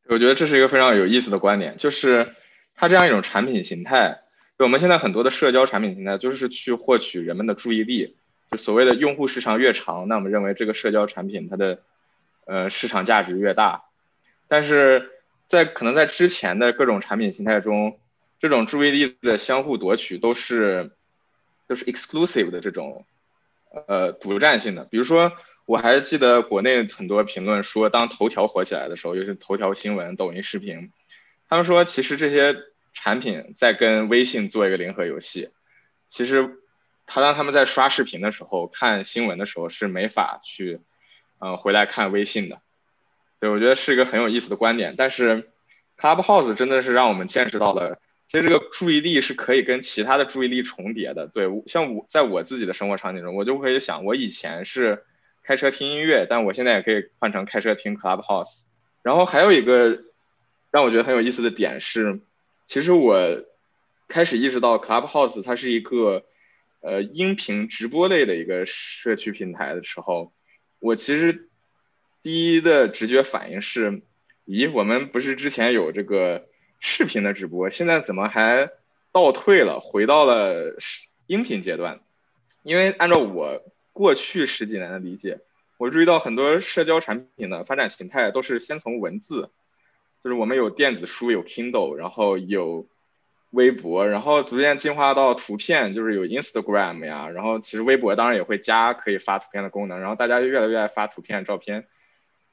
[0.07, 2.35] 我觉得这是一个非常有意思的观点，就是
[2.75, 4.19] 它这样一种产品形态，
[4.59, 8.15] 我们现在很多的社交产品形态就是去获取人们的注意力，
[8.51, 11.79] 就所谓的用户时长越长，那我们认为这个社交产品它的
[12.45, 13.85] 呃市场价值越大。
[14.47, 15.09] 但是
[15.47, 17.97] 在可能在之前的各种产品形态中，
[18.39, 20.91] 这种注意力的相互夺取都是
[21.67, 23.07] 都是 exclusive 的这种。
[23.87, 25.31] 呃，独占性的，比如说，
[25.65, 30.91] 我还记得国内很多评论说，当头条火起来的时候，就是头条新闻、抖音视频，
[31.49, 32.55] 他们说其实这些
[32.93, 35.49] 产品在跟微信做一个联合游戏，
[36.07, 36.59] 其实
[37.07, 40.79] 他当他们在刷视频的时候、看新闻的时候是没法去，
[41.39, 42.61] 嗯，回来看微信的。
[43.39, 45.49] 对，我觉得是一个很有意思的观点，但是
[45.97, 47.99] Clubhouse 真的是让我们见识到了。
[48.33, 55.03] 其实这个注意力是可以跟其他的注意力重叠的，对，像我在我自己的生活场景中，我就可以想，我以前是
[55.43, 58.63] 开车听音乐，但我现在也可以换成开车听 Clubhouse。
[59.03, 60.01] 然后还有一个
[60.71, 62.21] 让我觉得很有意思的点是，
[62.65, 63.45] 其实我
[64.07, 66.25] 开始意识到 Clubhouse 它是一个
[66.81, 70.33] 呃音频直播类的一个社区平台的时候，
[70.79, 71.49] 我其实
[72.23, 74.01] 第一的直觉反应是，
[74.47, 76.47] 咦，我们不是之前有这个。
[76.85, 78.69] 视频的直播现在怎么还
[79.13, 80.75] 倒退了，回到了
[81.27, 82.01] 音频阶段？
[82.63, 85.39] 因为按照我过去十几年的理解，
[85.77, 89.49] 我注意到很多社交产品的发展形态都是先从文字，
[90.25, 92.85] 就是我们有电子书，有 Kindle，然后有
[93.51, 101.87] 微博，然后逐渐进化到图片，就是有 Instagram 呀，然后其实微博当然也会加可以发图片的功能，然后大家就越来越爱发图片、照片，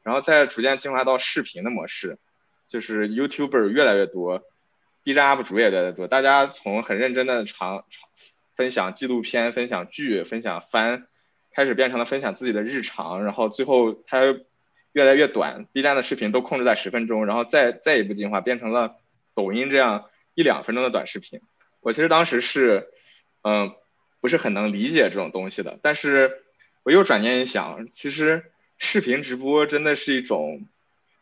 [0.05, 2.16] 然后再逐渐进化到视频的模式。
[2.71, 4.45] 就是 YouTuber 越来越多
[5.03, 7.85] ，B 站 UP 主也越来越多，大家从很认真的长
[8.55, 11.09] 分享纪录片、分享剧、分享番，
[11.53, 14.21] 开始变成了分享自己的日常，然后最后它
[14.93, 18.95] 越来越短，B 站的视频都控制在十分钟，然后再再一步进化变成了
[19.35, 21.41] 抖音这样一两分钟的短视频。
[21.81, 22.89] 我其实当时是
[23.43, 23.73] 嗯
[24.21, 26.43] 不是很能理解这种东西的，但是
[26.85, 28.45] 我又转念一想，其实
[28.79, 30.69] 视频直播真的是一种。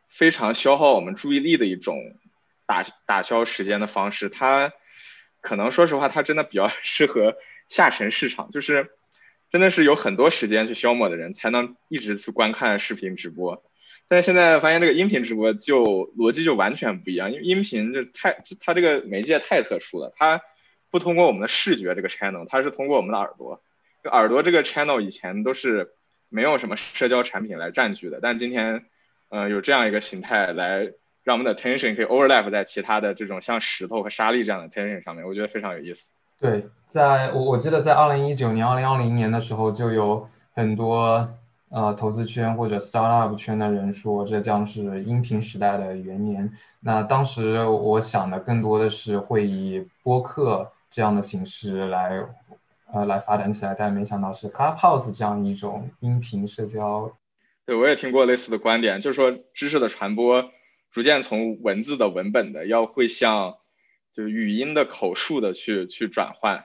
[0.08, 2.16] 非常消耗我们注意力的一种
[2.66, 4.72] 打打消时间的方式，它
[5.40, 7.36] 可能说实话，它真的比较 适合
[7.68, 8.90] 下沉市场，就是
[9.52, 13.62] 真的是有很多时间去消磨的人才能一直去观看视频直播。
[14.08, 20.40] 但是现在发现这个音频直播就逻辑就完全不一样，因为音频就太它这个媒介太特殊了，它
[20.90, 23.62] 不通过我们的视觉这个 channel，它是通过我们的耳朵。
[24.04, 25.92] 耳朵这个 channel 以前都是
[26.28, 28.84] 没有什么社交产品来占据的，但今天。
[29.30, 36.10] 呃，有这样一个形态来让我们的 attention 可以 overlap 在其他的这种像石头和沙粒这样的 attention 上面，我觉得非常有意思。
[36.40, 41.28] 对，在我我记得在二零一九年、二零二零年的时候，就有很多
[41.68, 46.50] 呃投资圈或者 startup 圈的人说这将是音频时代的元年。
[46.80, 52.24] 那当时我想的更多的是会以播客这样的形式来
[52.92, 57.10] 呃来发展起来，但没想到是 Clubhouse 这样一种音频社交。
[57.68, 60.50] 对，我也听过类似的观点，就是说知识的传播
[60.90, 63.58] 逐渐从文字的文本的，要会向
[64.14, 66.64] 就是语音的口述的去去转换。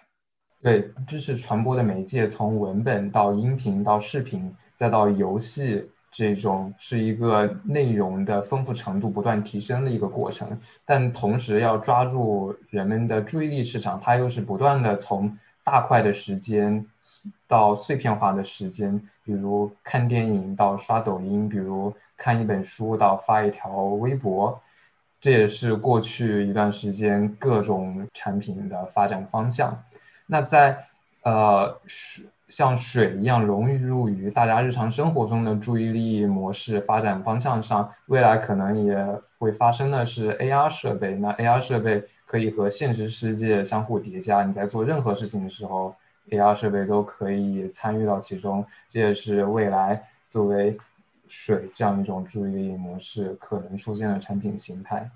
[0.62, 10.62] 对，知识传播的媒介从文本到音频到视频再到游戏，这种是一个内容的丰富程度不断提升的一个过程。
[10.86, 16.86] 但同时要抓住人们的注意力市场，它又是不断的从大块的时间
[17.48, 19.10] 到碎片化的时间。
[19.26, 24.62] 比如看电影到刷抖音，比如看一本书到发一条微博，
[25.22, 29.82] 这也是过去一段时间各种产品的发展方向。
[30.26, 30.88] 那在
[31.22, 39.08] 呃水像水一样融入于大家日常生活中的注意力模式发展方向上，未来可能也
[39.40, 41.16] 会发生的是 AR 设备。
[41.16, 45.96] 那 AR 设备可以和现实世界相互叠加，你在做任何事情的时候。
[46.32, 50.78] AR 设备都可以参与到其中，这也是未来作为
[51.28, 55.12] 水这样一种注意力模式可能出现的产品形态。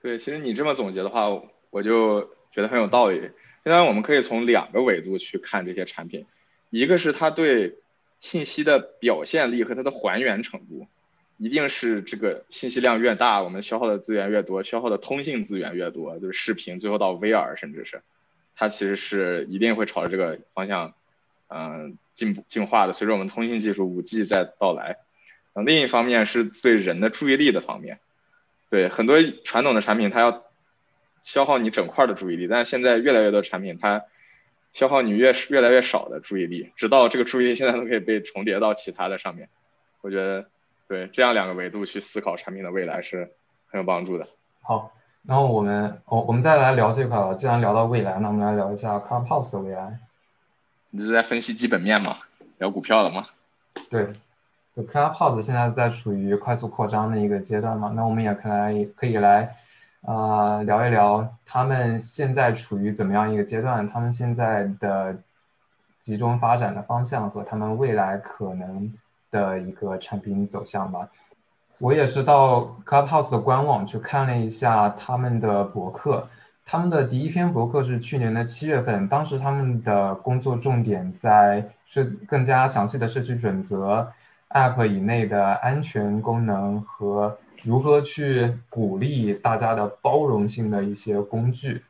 [0.00, 1.28] 对，其实你这么总结的话，
[1.70, 3.18] 我就觉得很有道理。
[3.64, 6.24] 现在我们可以从两个维度去看这些产品，
[6.70, 7.80] 一个是它对
[8.20, 10.86] 信息的表现力和它的还原程度，
[11.42, 18.02] 一定是这个信息量越大，我们消耗的资源越多，消耗的通信资源越多，就是视频最后到 VR，甚至是
[18.54, 20.94] 它其实是一定会朝着这个方向，
[21.48, 22.92] 嗯，进步进化的。
[22.92, 24.98] 随着我们通信技术五 G 在到来，
[25.54, 27.98] 另一方面是对人的注意力的方面，
[28.70, 30.44] 对很多传统的产品它要。
[31.24, 34.02] 消耗你整块的注意力，但现在越来越多产品它
[34.72, 39.48] 消耗你越越来越少的注意力，直到这个注意力现在都可以被重叠到其他的上面。
[40.00, 40.48] 我觉得
[40.92, 43.32] 对这样两个维度去思考产品的未来是
[43.70, 44.28] 很有帮助的。
[44.60, 47.32] 好，然后我们我我们再来聊这块吧。
[47.32, 50.00] 既然聊到未来，那我们来聊一下 Clubhouse 的未来。
[50.90, 52.18] 你是在分析基本面吗？
[52.58, 53.26] 聊股票了吗？
[53.88, 54.12] 对
[54.76, 59.56] ，Clubhouse 现在在处于快速扩张的一个阶段嘛，那我们也可来可以来。
[60.02, 63.88] 啊，聊一聊他们现在处于怎么样一个阶段？
[63.88, 65.16] 他们现在的
[66.02, 68.92] 集中发展的方向和他们未来可能
[69.32, 71.08] 的一个产品走向吧。
[71.78, 76.28] 我也是到 Clubhouse 的官网去看了一下他们的博客，
[76.64, 84.12] 他们的第一篇博客是去年的七月份，当时他们的工作重点在是更加详细的社区准则、
[84.50, 87.36] App 以内的安全功能和。
[87.64, 91.84] 如何去鼓励大家的包容性的一些工具？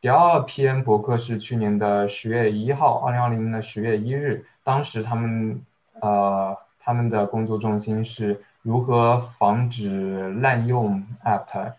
[0.00, 5.62] 第二篇博客是去年的十月一号，二零二零年的十月一日，当时他们
[6.00, 11.72] 呃他们的工作重心是如何防止滥用 App，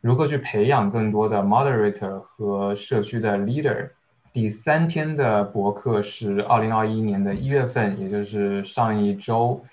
[0.00, 3.90] 如何去培养更多的 Moderator 和社区的 Leader。
[4.32, 9.64] 第三篇的博客是二零二一年的一月份，也就是上一周，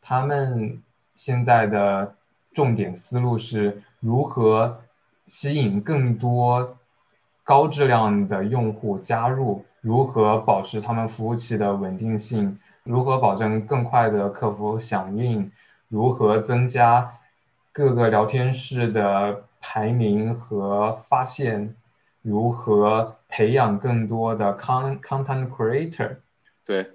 [0.00, 0.82] 他们
[1.14, 2.14] 现在的。
[2.54, 4.80] 重点思路是如何
[5.26, 6.78] 吸引更多
[7.44, 15.52] 高质量的用户加入，如何保持他们服务器的稳定性，如何保证更快的客服响应，
[15.88, 17.18] 如何增加
[17.72, 21.74] 各个聊天室的排名和发现，
[22.22, 26.16] 如何培养更多的 con content creator。
[26.64, 26.92] 对。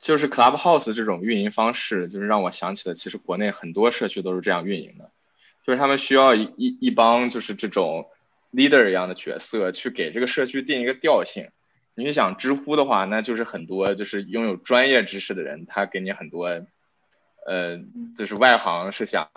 [0.00, 5.12] 就是 Clubhouse 这种运营方式，就是让我想起了，其实国内很多社区都是这样运营的，
[5.64, 8.08] 就是他们需要一一一帮就是这种
[8.52, 11.50] leader 一样的角色，去给这个社区定一个调性。
[12.04, 16.46] 你想知乎的话，那就是很多就是拥有专业知识的人，他给你很多，
[17.46, 17.80] 呃，
[18.16, 19.28] 就是外行是想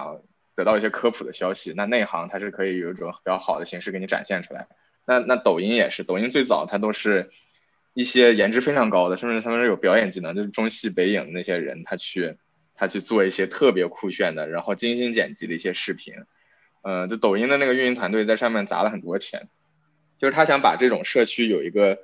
[0.55, 4.67] 得到一些科普的消息，那内行他是可以有一种比较好的形式给你展现出来。
[5.05, 7.31] 那那抖音也是，抖音最早它都是。
[7.93, 12.37] 一些颜值非常高的，甚至他们是有表演技能，就是中戏北影的那些人，他去
[12.73, 16.13] 他去做一些特别酷炫的，然后精心剪辑的一些视频。
[16.83, 19.49] 嗯，就抖音的那个运营团队在上面砸了很多钱，
[20.19, 21.99] 就是他想把这种社区有一个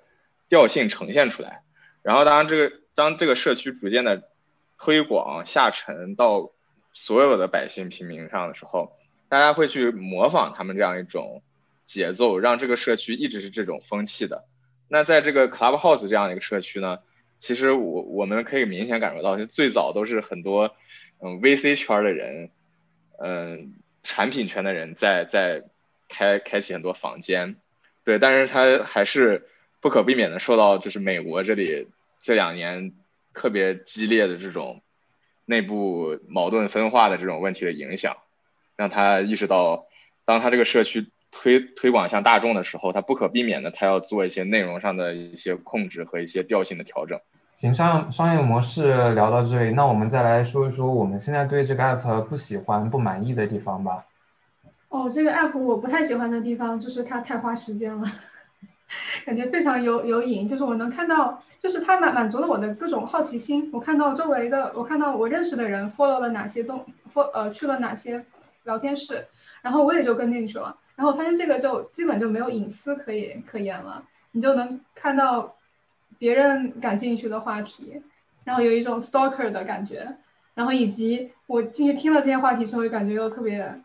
[0.49, 1.63] 调性呈现出来。
[2.03, 4.29] 然后当然这个当这个社区逐渐的
[4.77, 6.51] 推广下沉到
[6.93, 8.93] 所有的百姓平民上的时候，
[9.29, 11.43] 大家会去模仿他们这样一种
[11.85, 14.45] 节奏，让这个社区一直是这种风气的。
[14.87, 16.99] 那在这个 Clubhouse 这样的一个社区呢，
[17.39, 20.75] 其实我我们可以明显感受到，就最早都是很多
[21.19, 22.51] 嗯 VC 圈的人，
[23.19, 25.63] 嗯产品圈的人在在
[26.07, 27.57] 开开启很多房间，
[28.05, 29.49] 对，但是它还是
[29.81, 31.87] 不可避免的受到就是美国这里
[32.21, 32.93] 这两年
[33.33, 34.81] 特别激烈的这种
[35.45, 38.17] 内部矛盾分化的这种问题的影响，
[38.75, 39.85] 让他意识到，
[40.25, 41.07] 当他这个社区。
[41.29, 47.19] 推推广向大众的时候，他不可避免的，他要做一些内容上的一些控制和一些调性的调整。
[47.57, 54.05] 行，商商业模式聊到这里，那我们再来说一说我们现在对这个 app 不喜欢、不满意的地方吧。
[54.87, 58.07] 哦，这个 app 我不太喜欢的地方就是它太花时间了，
[59.25, 60.47] 感觉非常有有瘾。
[60.47, 63.69] 就是我能看到，就是它满满足了我的各种好奇心。
[63.73, 68.25] 我看到周围的，我看到我认识的人 follow 了哪些东，follow 呃去了哪些
[68.63, 69.27] 聊天室，
[69.61, 70.77] 然后我也就跟进去了。
[70.95, 75.55] 然后我发现这个就基本就没有隐私可以可言了，你就能看到
[76.17, 78.01] 别人感兴趣的话题，
[78.43, 80.17] 然后有一种 stalker 的感觉，
[80.55, 83.79] 然后以及我进去听了这些话题之后，感觉又特别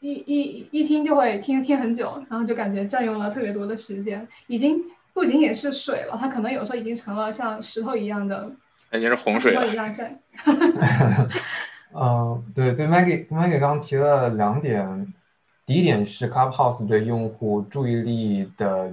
[0.00, 4.82] 一一一听就会听听很久，然后就感觉占用了特别多的时间，已经
[5.12, 8.50] 不仅仅是水了，它可能有时候已经成了像石头一样的，
[8.92, 9.66] 已经是洪水了。
[9.66, 10.18] 一样在。
[11.92, 15.12] 嗯，对对，Maggie Maggie 刚提了两点。
[15.66, 18.92] 第一点是 Clubhouse 对用户注意力的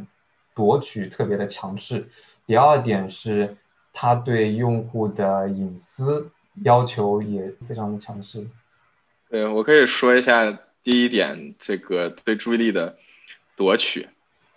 [0.54, 2.08] 夺取特别的强势，
[2.46, 3.58] 第二点是
[3.94, 6.30] 它对用户的隐私
[6.64, 8.46] 要求也非常的强势。
[9.30, 12.98] 对我可以说一下第一点，这个对注意力的
[13.58, 14.08] 夺取，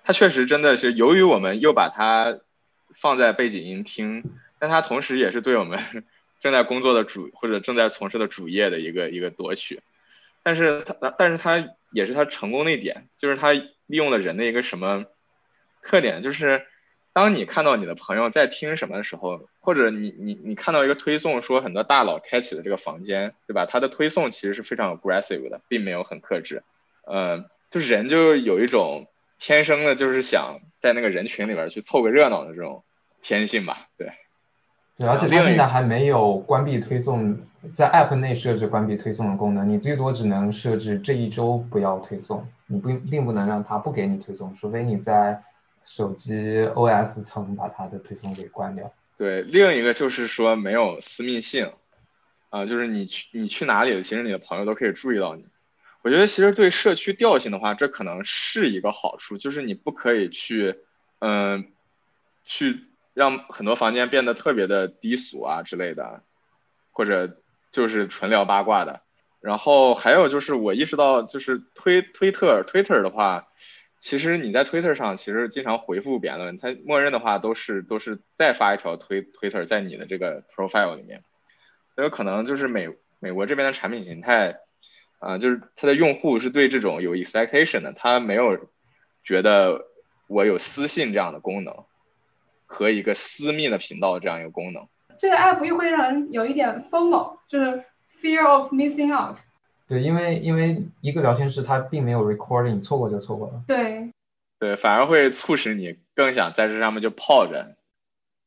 [0.04, 2.38] 它确实真的是由于我们又把它
[2.94, 4.22] 放在背景音听，
[4.60, 6.04] 但它同时也是对我们
[6.40, 9.80] 正在工作的主或者正在从事的主业的一个一个夺取。
[10.44, 15.06] 但是它，但是它也是它成功的一点，就是它利用了人的一个什么
[15.82, 16.64] 特点，就是。
[17.12, 23.66] 当你看到你的朋友在听什么的时候，或者你你你看到一个推送说很多大佬开启了这个房间，对吧？
[23.66, 26.62] 他的推送其实是非常 aggressive 的，并没有很克制。
[27.06, 29.08] 嗯，就是人就有一种
[29.40, 32.84] 天生的，就是想在那个人群里边去凑个热闹的这种
[33.22, 33.88] 天性吧？
[33.98, 34.12] 对。
[34.96, 37.36] 对，而且它现在还没有关闭推送，
[37.74, 45.42] 在 app 内设置关闭推送的功能，你最多只能设置这一周不要推送，你不并不能让它不给你推送，除非你在。
[45.84, 46.34] 手机
[46.74, 48.92] OS 层把它的推送给关掉。
[49.16, 51.72] 对，另一个就是说没有私密性，
[52.48, 55.44] 啊，就是你去你去哪里，其实你的朋友都可以注意到你。
[56.02, 60.76] 我觉得其实对社区调性的话，这可能是一个好处，就是你不可以去，
[61.18, 61.70] 嗯，
[62.44, 66.22] 去让很多房间变得特别的低俗啊之类的，
[66.92, 67.36] 或者
[67.72, 69.02] 就是纯聊八卦的。
[69.40, 73.48] 然后还有就是我意识到，就是推推特 Twitter 的话。
[74.00, 81.22] 其实你在 Twitter 上其实经常回复言论，它默认的话都是都是再发一条推 Twitter 在你的这个 profile 里面，
[81.96, 82.88] 有可能就是美
[83.18, 84.56] 美国这边的产品形态，
[85.18, 88.70] 啊，就是它的用户是对这种有 expectation 的，他没有
[89.22, 89.84] 觉得
[90.28, 91.84] 我有私信这样的功能
[92.64, 94.88] 和一个私密的频道这样一个功能。
[95.18, 97.84] 这个 app 又会让人有一点 FOMO，就是
[98.22, 99.36] fear of missing out。
[99.90, 103.64] 对，因为因为一个聊天室它并没有 recording，错过就错过了。
[103.66, 104.12] 对，
[104.60, 107.74] 对，反而会促使你更想在这上面就泡着，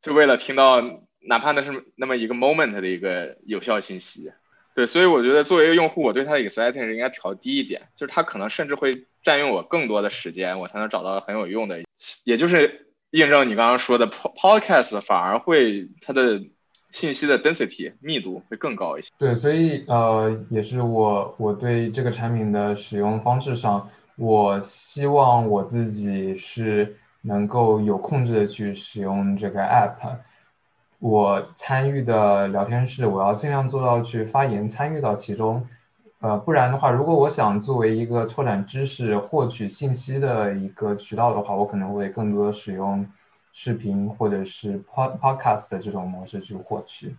[0.01, 0.81] 就为了听到
[1.19, 4.31] 哪怕那是那么一个 moment 的一个有效信息。
[4.73, 11.83] 对，所以我觉得作为一个用户，我对它的 excitement 应该调低一点，就是它可能甚至会占用我更多的时间，我才能找到很有用的。
[12.23, 16.41] 也就是印证你刚刚说的，podcast 反而会它的。
[16.93, 19.09] 信息的 density 密度会更高一些。
[19.17, 30.17] 对，所以呃，也是我我对这个产品的使用方式上，我希望我自己是能够有控制的去使用这个 app。
[30.99, 35.67] 我参与的聊天室，我要尽量做到去发言参与到其中。
[36.19, 43.05] 呃，不然的话，如果我想作为一个拓展知识、获取信息的一个渠道的话，我可能会更多使用。
[43.53, 47.15] 视频或者是 pod podcast 的这种模式去获取。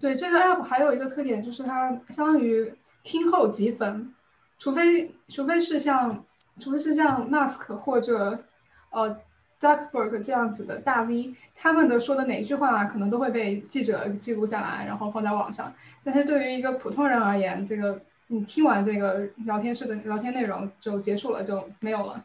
[0.00, 4.14] 对这个 app 还有一个特点就是它相当于听后积分，
[4.58, 6.24] 除非除非是像
[6.60, 8.44] 除非是像 Mask 或者
[8.90, 9.20] 呃
[9.58, 15.74] z u c k b e r g 这样子的大 V，他们的说的哪一句话可能都会被记者记录下来，然后放在网上。
[16.04, 22.24] 但是对于一个普通人而言，这个你听完这个聊天室的聊天内容就结束了，就没有了。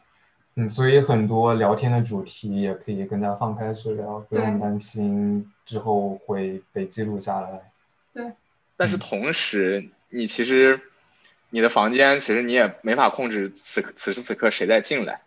[0.56, 7.72] 嗯，所以很多聊天的主题也可以更加放开去聊，不用担心之后会被记录下来。
[8.12, 8.32] 对。
[8.76, 10.80] 但是同时，你其实
[11.50, 15.22] 你的房间其实你也没法控制此此时此刻谁在进来，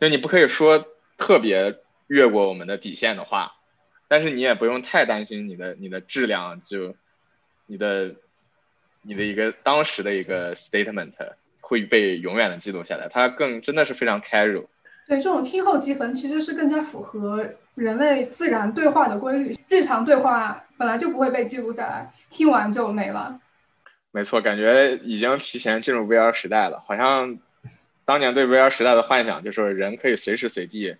[0.00, 1.78] 就你不可以说特别
[2.08, 3.54] 越过我们的底线的话，
[4.08, 6.96] 但是你也不用太担心你的你的质量就
[7.66, 8.14] 你的
[9.02, 11.12] 你的一个当时的一个 statement
[11.60, 14.66] 会被永远的记录下来，它更真的是非常 casual。
[15.12, 19.54] 对这种听后积分，其实是更加符合人类自然对话的规律。
[19.68, 23.38] 日常对话本来就不会被记录下来，听完就没了。
[24.10, 26.82] 没错，感觉已经提前进入 VR 时代了。
[26.86, 27.38] 好像
[28.06, 30.96] 当年对 VR 时代的幻想，就是人可以随时随地，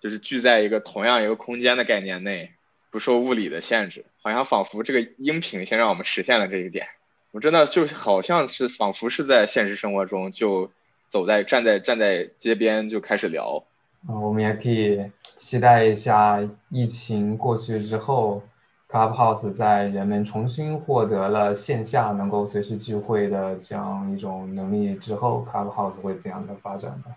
[0.00, 2.52] 就是聚在一个同样一个空间的概念内，
[2.90, 4.06] 不受物理的限制。
[4.22, 6.86] 好像仿佛这个音频先让我们实现了这一点。
[7.32, 10.72] 我真的就好像是仿佛是在现实生活中就。
[11.12, 13.64] 走在站在站在街边就开始聊，
[14.08, 16.40] 啊，我们也可以期待一下
[16.70, 18.42] 疫情过去之后
[18.88, 27.14] ，Clubhouse 在人们重新获得了线下能够随时聚会的这样一种能力之后，Clubhouse 会怎样的发展呢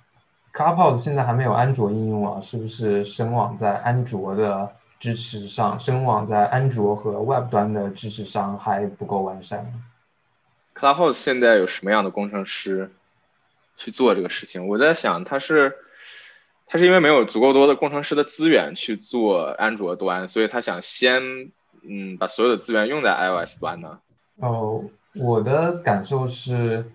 [0.54, 9.72] ？Clubhouse 现在还没有安卓应用啊，是不是声网在安卓的支持上，声网在安卓和 Web 端的支持上还不够完善
[10.76, 12.91] ？Clubhouse 现在有什么样的工程师？
[13.78, 15.76] 去做这个事情，我在想，他是，
[16.65, 21.51] 他是因为没有足够多的工程师的资源去做安卓端，所以他想先，
[21.88, 23.99] 嗯，把所有的资源用在 iOS 端呢。
[24.38, 26.86] 哦，我的感受是，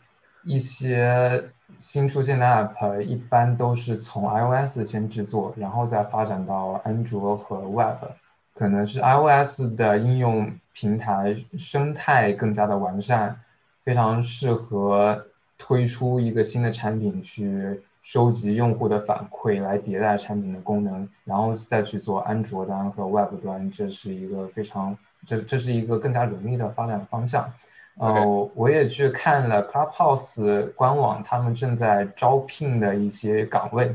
[0.44, 8.12] 一些新出现的 App 一般都是从 iOS 先制作，然后再发展到安卓和 Web，
[8.54, 13.40] 可能是 iOS 的应用平台生态更加的完善，
[13.84, 15.26] 非常适合。
[15.60, 24.96] 推出一个新的产品去收集用户的反馈，来迭代产品的功能，然后再去做安卓端和 Web 端，这是一个非常
[25.26, 27.52] 这这是一个更加容易的发展方向。
[27.96, 33.94] 呃，我也去看了 Clubhouse 官网，他们正在招聘的一些岗位。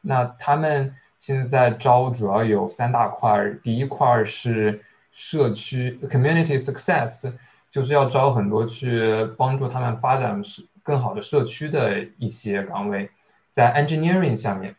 [0.00, 7.32] 那他们现在招主要有三大块，第一块是社区 Community Success，
[7.70, 13.10] 就是要招很多去帮助他们发展是更好的社区的一些岗位。
[13.50, 14.76] 在 Engineering 下面，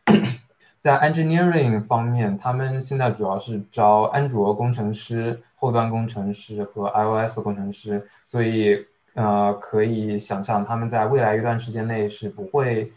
[0.80, 5.42] 在 Engineering 方面，他们现在主要是招安卓工程师。
[5.58, 8.86] 后端工程师和 iOS 工程师，所以
[9.16, 12.92] 呃可以想象他们在未来一段时间内是不会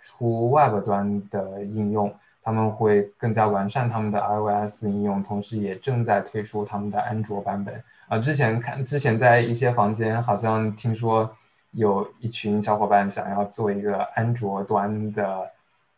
[0.00, 7.82] 出 Web 端的应用，他们会更加完善他们的 iOS 应用，同时也正在推出他们的安卓版本。
[8.06, 11.34] 啊，之前看之前在一些房间好像听说
[11.74, 15.50] 有一群小伙伴想要做一个安卓端的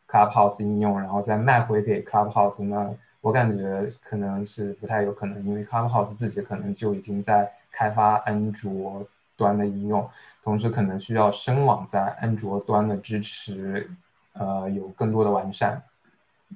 [0.09, 2.95] Clubhouse 应用，然后再卖回给 Clubhouse 那。
[3.23, 9.05] 我感觉可能是不太有可能，因为 Clubhouse 自己可能就已经在开发安卓
[9.37, 10.09] 端的应用，
[10.45, 13.91] 同时可能需要深网在安卓端的支持，
[14.35, 15.83] 呃，有更多的完善。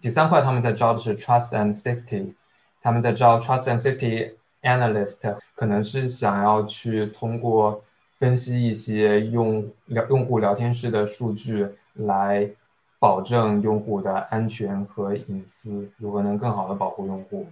[0.00, 2.34] 第三块他们在招的是 Trust and Safety，
[2.82, 7.82] 他们在招 Trust and Safety Analyst，可能是想要去通过
[8.20, 12.48] 分析一些用聊用户聊天室的数据来。
[13.00, 17.46] 保证用户的安全和隐私，如何能更好的保护用户？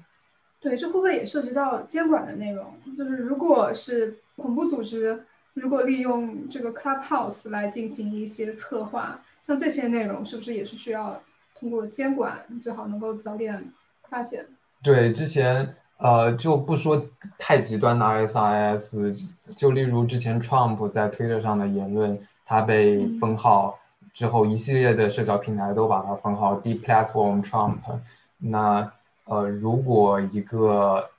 [0.60, 2.74] 对，这会不会也涉及到监管的内容？
[2.98, 11.22] 就是如果是恐怖组织，如果利用这个 Clubhouse 来进行一些策划，像这些内容是不是也是需要
[11.58, 14.44] 通过监管，最好能够早点发现？
[14.82, 17.06] 对，之前呃就不说
[17.38, 23.78] 太极端的 ISIS，就例如之前 Trump 在推特上的言论，他被封号。
[24.14, 27.76] 之后，一系列的社交平台都把他封号 “deplatform Trump”。
[28.38, 28.90] 那
[29.24, 31.10] 呃，如果一个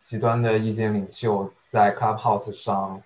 [0.00, 3.02] 极端的意见领袖在 Clubhouse 上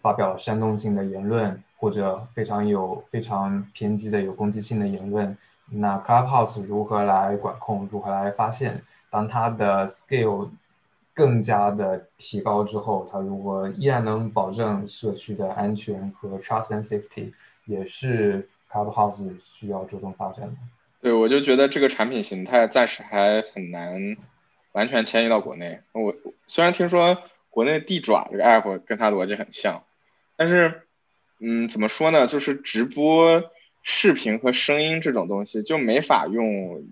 [0.00, 5.36] 发表煽动性的言论，或者非常有非常偏激的有攻击性的言论，
[5.70, 7.88] 那 Clubhouse 如何来管控？
[7.92, 8.82] 如何来发现？
[9.14, 10.50] 当它的 scale
[11.14, 17.32] 更加的提高之后，它如果依然能保证社区的安全和 trust and safety，
[17.66, 18.48] 也是。
[18.74, 20.56] Clubhouse 需要着重发展的，
[21.00, 24.16] 对我就觉得这个产品形态暂时还很难
[24.72, 25.78] 完全迁移到国内。
[25.92, 26.12] 我
[26.48, 29.84] 虽然听说国内地爪这个 app 跟它逻辑很像，
[30.34, 30.82] 但是，
[31.38, 32.26] 嗯，怎么说呢？
[32.26, 33.44] 就是直播
[33.84, 36.82] 视频和声音这种东西就没法用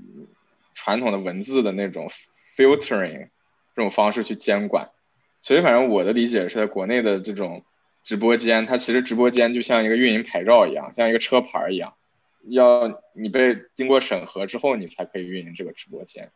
[0.83, 2.11] 传统的文字的那种
[2.57, 3.28] filtering
[3.76, 4.91] 这种方式去监管。
[5.43, 7.64] 所以，反正我的理解是在国内的这种。
[8.05, 11.95] 直播间，它其实直播间就像一个运营牌照一样，像一个车牌一样，
[12.43, 16.33] 要你被经过审核之后，你才可以运营这个直播间。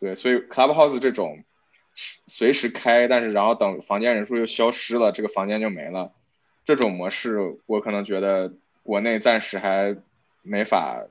[0.00, 1.44] 对，所以 Clubhouse 这种
[2.26, 6.12] 随时开，但是然后等房间人数又消失了，这个房间就没了，
[6.66, 8.52] 这种模式，我可能觉得
[8.82, 9.96] 国内暂时还
[10.42, 11.06] 没法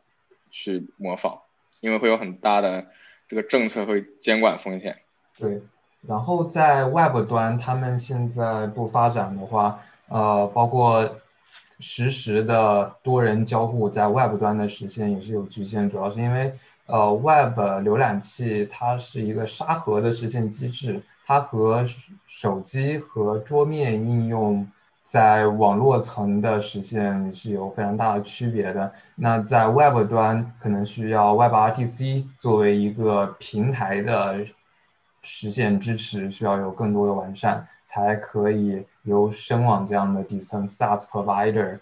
[0.51, 1.41] 去模仿，
[1.82, 2.86] 因为会有很大的
[3.27, 4.99] 这个政策和监管风险。
[5.38, 5.61] 对。
[6.07, 11.17] 然后在 Web 端，他们现在不发展的话，呃，包括
[11.79, 16.53] 实时的多人交互在 Web 端的实现也是有局限，主要是因为
[16.88, 21.86] 呃 Web 浏览器它是一个沙盒的实现机制，它和
[22.27, 24.67] 手机和桌面应用
[25.12, 28.93] 在网络层的实现是有非常大的区别的。
[29.16, 34.45] 那在 Web 端可能需要 WebRTC 作为一个平台的。
[35.24, 41.78] 实现支持需要有更多的完善，才可以由深网这样的底层 SaaS provider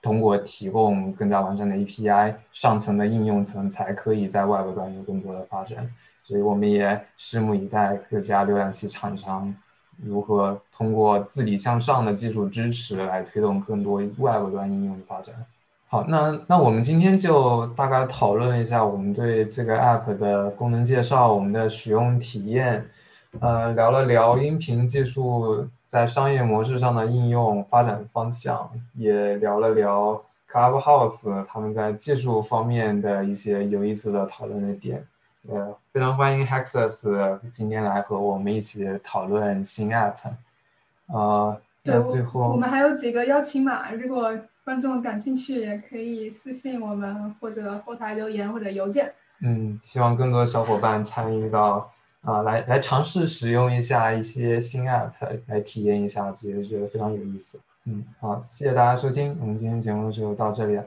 [0.00, 5.90] 通过提供更加完善的 API，上层的应用层才可以在 Web 端有更多的发展。
[6.22, 9.54] 所以我们也拭目以待各家浏览器厂商
[10.02, 15.34] 如何通过自己向上的技术支持来推动更多 Web 端应用的发展。
[15.86, 22.86] 好，那那我们今天就大概讨论一下我们对这个 app 的功能介绍，我们的使用体验，
[23.38, 30.20] 呃，聊了聊音频技术在商业模式上的应用发展方向，也聊了聊
[30.50, 35.06] Clubhouse 他们在技术方面的一些有意思的讨论的点。
[35.48, 40.14] 呃，非常欢迎 Hexus 今天来和我们一起讨论新 app。
[41.06, 44.38] 呃，那最后我们还有几个邀请码，如果。
[44.64, 49.12] 观众感兴趣也可以私信我们，或者后台留言或者邮件。
[49.40, 51.92] 嗯，希望更多小伙伴参与到
[52.22, 55.10] 啊，来来尝试使用一下一些新 app
[55.48, 57.60] 来体验一下，觉得觉得非常有意思。
[57.84, 60.84] 嗯，好，谢谢大家收听，我们今天节目就到这里了。